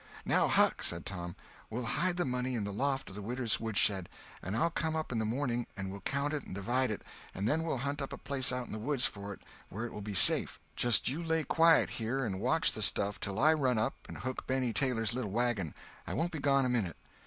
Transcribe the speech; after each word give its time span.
"Now, 0.25 0.47
Huck," 0.47 0.81
said 0.81 1.05
Tom, 1.05 1.35
"we'll 1.69 1.85
hide 1.85 2.17
the 2.17 2.25
money 2.25 2.55
in 2.55 2.63
the 2.63 2.73
loft 2.73 3.09
of 3.09 3.15
the 3.15 3.21
widow's 3.21 3.59
woodshed, 3.59 4.09
and 4.41 4.57
I'll 4.57 4.71
come 4.71 4.95
up 4.95 5.11
in 5.11 5.19
the 5.19 5.25
morning 5.27 5.67
and 5.77 5.91
we'll 5.91 6.01
count 6.01 6.33
it 6.33 6.43
and 6.43 6.55
divide, 6.55 7.03
and 7.35 7.47
then 7.47 7.61
we'll 7.61 7.77
hunt 7.85 8.01
up 8.01 8.11
a 8.11 8.17
place 8.17 8.51
out 8.51 8.65
in 8.65 8.71
the 8.73 8.79
woods 8.79 9.05
for 9.05 9.31
it 9.31 9.41
where 9.69 9.85
it 9.85 9.93
will 9.93 10.01
be 10.01 10.15
safe. 10.15 10.59
Just 10.75 11.07
you 11.07 11.23
lay 11.23 11.43
quiet 11.43 11.91
here 11.91 12.25
and 12.25 12.39
watch 12.41 12.71
the 12.71 12.81
stuff 12.81 13.19
till 13.19 13.37
I 13.37 13.53
run 13.53 13.77
and 14.07 14.17
hook 14.17 14.47
Benny 14.47 14.73
Taylor's 14.73 15.13
little 15.13 15.29
wagon; 15.29 15.75
I 16.07 16.15
won't 16.15 16.31
be 16.31 16.39
gone 16.39 16.65
a 16.65 16.69
minute." 16.69 16.97